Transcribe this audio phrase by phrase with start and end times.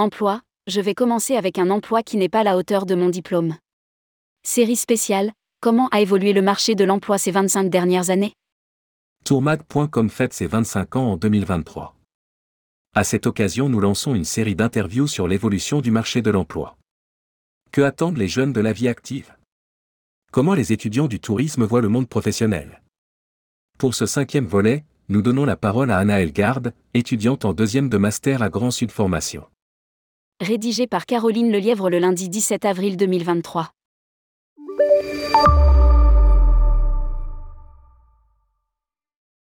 [0.00, 3.56] Emploi, je vais commencer avec un emploi qui n'est pas la hauteur de mon diplôme.
[4.42, 5.30] Série spéciale,
[5.60, 8.32] comment a évolué le marché de l'emploi ces 25 dernières années?
[9.26, 11.94] Tourmag.com fête ses 25 ans en 2023.
[12.94, 16.78] À cette occasion, nous lançons une série d'interviews sur l'évolution du marché de l'emploi.
[17.70, 19.36] Que attendent les jeunes de la vie active?
[20.32, 22.80] Comment les étudiants du tourisme voient le monde professionnel?
[23.78, 27.98] Pour ce cinquième volet, nous donnons la parole à Anna Elgarde, étudiante en deuxième de
[27.98, 29.46] master à Grand Sud Formation.
[30.42, 33.72] Rédigé par Caroline Lelièvre le lundi 17 avril 2023.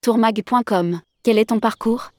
[0.00, 2.12] Tourmag.com Quel est ton parcours?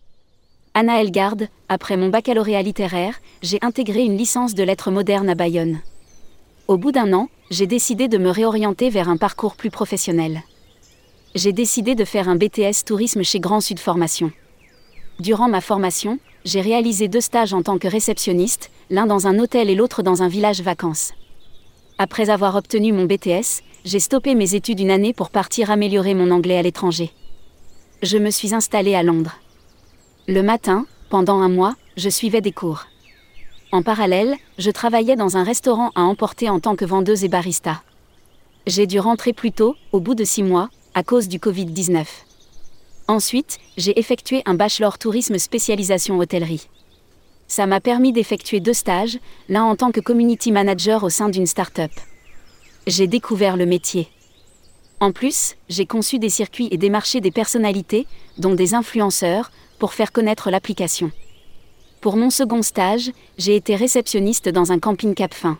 [0.76, 5.80] Anna Elgarde, après mon baccalauréat littéraire, j'ai intégré une licence de lettres modernes à Bayonne.
[6.68, 10.44] Au bout d'un an, j'ai décidé de me réorienter vers un parcours plus professionnel.
[11.34, 14.32] J'ai décidé de faire un BTS tourisme chez Grand Sud Formation.
[15.20, 19.70] Durant ma formation, j'ai réalisé deux stages en tant que réceptionniste, l'un dans un hôtel
[19.70, 21.12] et l'autre dans un village vacances.
[21.98, 26.32] Après avoir obtenu mon BTS, j'ai stoppé mes études une année pour partir améliorer mon
[26.32, 27.12] anglais à l'étranger.
[28.02, 29.36] Je me suis installée à Londres.
[30.30, 32.86] Le matin, pendant un mois, je suivais des cours.
[33.74, 37.84] En parallèle, je travaillais dans un restaurant à emporter en tant que vendeuse et barista.
[38.68, 42.06] J'ai dû rentrer plus tôt, au bout de six mois, à cause du Covid-19.
[43.10, 46.68] Ensuite, j'ai effectué un bachelor tourisme spécialisation hôtellerie.
[47.48, 49.18] Ça m'a permis d'effectuer deux stages,
[49.50, 51.90] l'un en tant que community manager au sein d'une start-up.
[52.86, 54.10] J'ai découvert le métier.
[55.00, 58.06] En plus, j'ai conçu des circuits et démarché des personnalités,
[58.38, 59.50] dont des influenceurs,
[59.80, 61.12] pour faire connaître l'application.
[62.02, 65.58] Pour mon second stage, j'ai été réceptionniste dans un camping Cap Fin.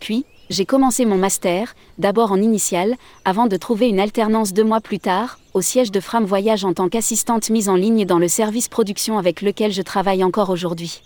[0.00, 2.94] Puis, j'ai commencé mon master, d'abord en initial,
[3.24, 6.72] avant de trouver une alternance deux mois plus tard, au siège de Fram Voyage en
[6.72, 11.02] tant qu'assistante mise en ligne dans le service production avec lequel je travaille encore aujourd'hui.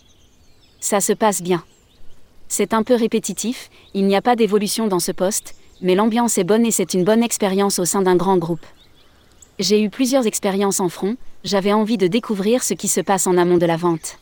[0.81, 1.65] Ça se passe bien.
[2.49, 6.45] C'est un peu répétitif, il n'y a pas d'évolution dans ce poste, mais l'ambiance est
[6.45, 8.67] bonne et c'est une bonne expérience au sein d'un grand groupe.
[9.59, 13.39] J'ai eu plusieurs expériences en front, j'avais envie de découvrir ce qui se passe en
[13.39, 14.19] amont de la vente.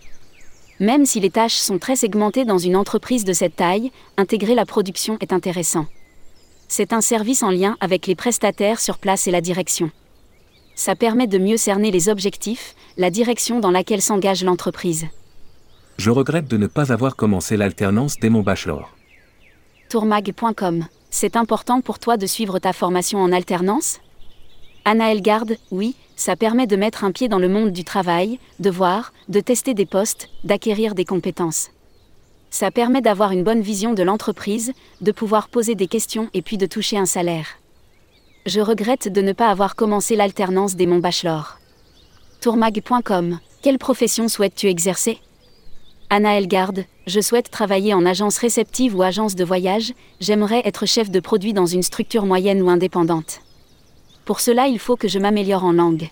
[0.81, 4.67] Même si les tâches sont très segmentées dans une entreprise de cette taille, intégrer la
[4.67, 5.87] production est intéressant.
[6.69, 9.91] C'est un service en lien avec les prestataires sur place et la direction.
[10.75, 15.07] Ça permet de mieux cerner les objectifs, la direction dans laquelle s'engage l'entreprise.
[15.97, 18.95] Je regrette de ne pas avoir commencé l'alternance dès mon bachelor.
[19.89, 24.01] Tourmag.com c'est important pour toi de suivre ta formation en alternance?
[24.85, 28.71] Anna Elgarde, oui, ça permet de mettre un pied dans le monde du travail, de
[28.71, 31.71] voir, de tester des postes, d'acquérir des compétences.
[32.51, 36.59] Ça permet d'avoir une bonne vision de l'entreprise, de pouvoir poser des questions et puis
[36.59, 37.47] de toucher un salaire.
[38.47, 41.61] Je regrette de ne pas avoir commencé l'alternance dès mon bachelor.
[42.41, 45.21] Tourmag.com Quelle profession souhaites-tu exercer?
[46.11, 51.11] Anna Elgarde, je souhaite travailler en agence réceptive ou agence de voyage, j'aimerais être chef
[51.11, 53.41] de produit dans une structure moyenne ou indépendante.
[54.29, 56.11] Pour cela, il faut que je m'améliore en langue.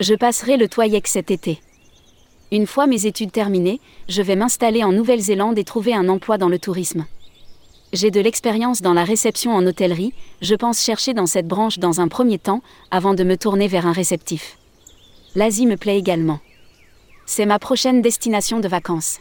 [0.00, 1.60] Je passerai le TOEIC cet été.
[2.50, 6.48] Une fois mes études terminées, je vais m'installer en Nouvelle-Zélande et trouver un emploi dans
[6.48, 7.04] le tourisme.
[7.92, 12.00] J'ai de l'expérience dans la réception en hôtellerie, je pense chercher dans cette branche dans
[12.00, 14.56] un premier temps, avant de me tourner vers un réceptif.
[15.34, 16.40] L'Asie me plaît également.
[17.26, 19.18] C'est ma prochaine destination de vacances.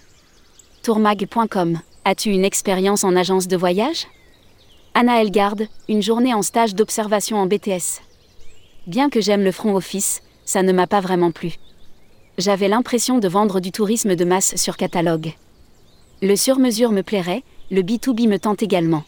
[0.81, 1.81] Tourmag.com.
[2.06, 4.07] As-tu une expérience en agence de voyage?
[4.99, 8.01] Anna Elgarde, une journée en stage d'observation en BTS.
[8.87, 11.57] Bien que j'aime le front office, ça ne m'a pas vraiment plu.
[12.39, 15.33] J'avais l'impression de vendre du tourisme de masse sur catalogue.
[16.23, 19.03] Le sur-mesure me plairait, le B2B me tente également.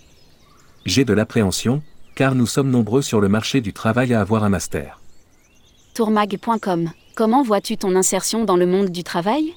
[0.86, 1.82] J'ai de l'appréhension,
[2.14, 5.00] car nous sommes nombreux sur le marché du travail à avoir un master.
[5.96, 9.56] Tourmag.com Comment vois-tu ton insertion dans le monde du travail?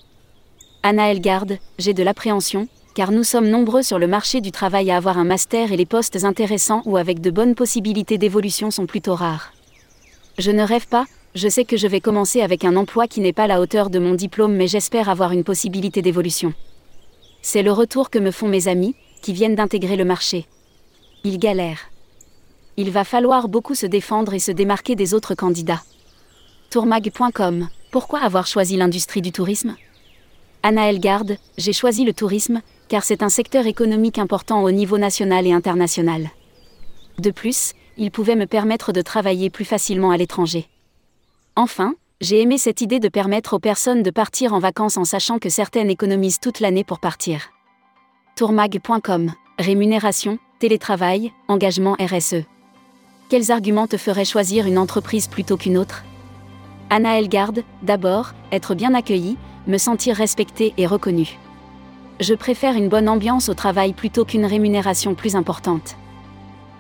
[0.83, 4.97] Anna Elgarde, j'ai de l'appréhension, car nous sommes nombreux sur le marché du travail à
[4.97, 9.15] avoir un master et les postes intéressants ou avec de bonnes possibilités d'évolution sont plutôt
[9.15, 9.53] rares.
[10.39, 13.33] Je ne rêve pas, je sais que je vais commencer avec un emploi qui n'est
[13.33, 16.53] pas à la hauteur de mon diplôme mais j'espère avoir une possibilité d'évolution.
[17.41, 20.47] C'est le retour que me font mes amis, qui viennent d'intégrer le marché.
[21.25, 21.91] Ils galèrent.
[22.77, 25.83] Il va falloir beaucoup se défendre et se démarquer des autres candidats.
[26.71, 29.77] Tourmag.com Pourquoi avoir choisi l'industrie du tourisme?
[30.65, 35.47] Anna Elgarde, j'ai choisi le tourisme, car c'est un secteur économique important au niveau national
[35.47, 36.31] et international.
[37.19, 40.69] De plus, il pouvait me permettre de travailler plus facilement à l'étranger.
[41.57, 45.41] Enfin, j'ai aimé cette idée de permettre aux personnes de partir en vacances en sachant
[45.41, 47.51] que certaines économisent toute l'année pour partir.
[48.37, 52.45] Tourmag.com Rémunération, télétravail, engagement RSE.
[53.29, 56.05] Quels arguments te feraient choisir une entreprise plutôt qu'une autre?
[56.89, 59.37] Anna Elgarde, d'abord, être bien accueillie,
[59.67, 61.39] me sentir respectée et reconnue.
[62.21, 65.97] Je préfère une bonne ambiance au travail plutôt qu'une rémunération plus importante.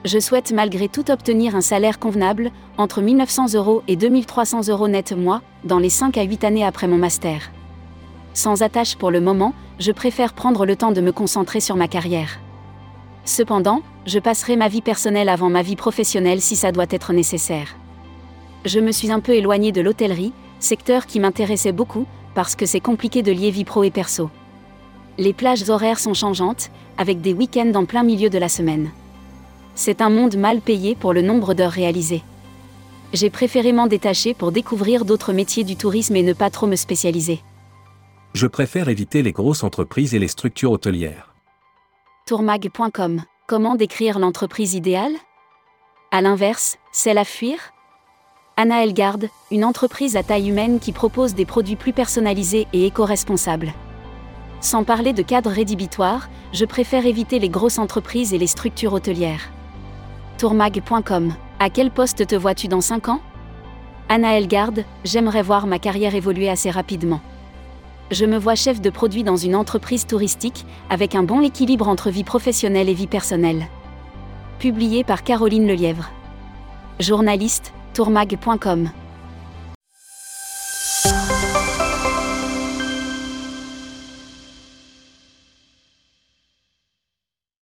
[0.04, 5.12] Je souhaite malgré tout obtenir un salaire convenable, entre 1900 euros et 2300 euros net
[5.12, 7.52] mois, dans les 5 à 8 années après mon master.
[8.34, 11.86] Sans attache pour le moment, je préfère prendre le temps de me concentrer sur ma
[11.86, 12.40] carrière.
[13.24, 17.76] Cependant, je passerai ma vie personnelle avant ma vie professionnelle si ça doit être nécessaire.
[18.64, 22.80] Je me suis un peu éloignée de l'hôtellerie, secteur qui m'intéressait beaucoup, parce que c'est
[22.80, 24.30] compliqué de lier vie pro et perso.
[25.18, 28.90] Les plages horaires sont changeantes, avec des week-ends en plein milieu de la semaine.
[29.74, 32.22] C'est un monde mal payé pour le nombre d'heures réalisées.
[33.12, 36.76] J'ai préféré m'en détacher pour découvrir d'autres métiers du tourisme et ne pas trop me
[36.76, 37.40] spécialiser.
[38.34, 41.34] Je préfère éviter les grosses entreprises et les structures hôtelières.
[42.26, 45.12] Tourmag.com Comment décrire l'entreprise idéale?
[46.10, 47.58] À l'inverse, celle à fuir
[48.58, 49.18] Anna Elgard,
[49.50, 53.72] une entreprise à taille humaine qui propose des produits plus personnalisés et éco-responsables.
[54.60, 59.50] Sans parler de cadre rédhibitoire, je préfère éviter les grosses entreprises et les structures hôtelières.
[60.36, 63.20] Tourmag.com À quel poste te vois-tu dans 5 ans?
[64.10, 67.22] Anna Elgard, j'aimerais voir ma carrière évoluer assez rapidement.
[68.10, 72.10] Je me vois chef de produit dans une entreprise touristique, avec un bon équilibre entre
[72.10, 73.66] vie professionnelle et vie personnelle.
[74.58, 76.10] Publié par Caroline Lelièvre.
[77.00, 79.01] Journaliste, tourmag.com